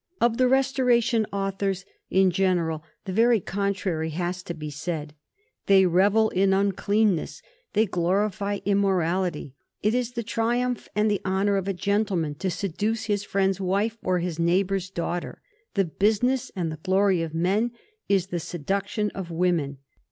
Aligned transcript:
Of 0.19 0.37
the 0.37 0.47
Restoration 0.47 1.27
authors, 1.31 1.85
in 2.09 2.31
general, 2.31 2.83
the 3.05 3.13
very 3.13 3.39
contrary 3.39 4.09
has 4.09 4.41
to 4.41 4.55
be 4.55 4.71
said. 4.71 5.13
They 5.67 5.85
revel 5.85 6.31
in 6.31 6.49
nncleanness; 6.49 7.43
they 7.73 7.85
glorify 7.85 8.61
im 8.65 8.79
morality. 8.79 9.53
It 9.83 9.93
is 9.93 10.13
the 10.13 10.23
triumph 10.23 10.89
and 10.95 11.11
the 11.11 11.21
honor 11.23 11.55
of 11.55 11.67
a 11.67 11.73
gentleman 11.75 12.33
to 12.39 12.49
seduce 12.49 13.03
his 13.03 13.23
friend's 13.23 13.61
wife 13.61 13.99
or 14.01 14.17
his 14.17 14.39
neighbor's 14.39 14.89
daughter. 14.89 15.39
The 15.75 15.85
business 15.85 16.51
and 16.55 16.71
the 16.71 16.77
glory 16.81 17.21
of 17.21 17.35
men 17.35 17.69
is 18.09 18.25
the 18.33 18.39
seduction 18.39 19.11
of 19.11 19.29
wom 19.29 19.59
en. 19.59 19.77